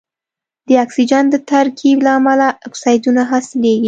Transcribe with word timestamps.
د 0.67 0.69
اکسیجن 0.85 1.23
د 1.29 1.35
ترکیب 1.49 1.97
له 2.05 2.11
امله 2.19 2.47
اکسایدونه 2.67 3.21
حاصلیږي. 3.31 3.79